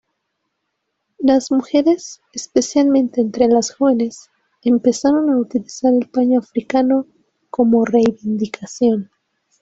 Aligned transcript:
Las 1.19 1.51
mujeres, 1.51 2.21
especialmente 2.33 3.21
entre 3.21 3.47
las 3.47 3.69
jóvenes, 3.75 4.31
empezaron 4.63 5.29
a 5.29 5.37
utilizar 5.37 5.93
el 5.93 6.09
paño 6.09 6.39
africano 6.39 7.05
como 7.51 7.85
reivindicación. 7.85 9.11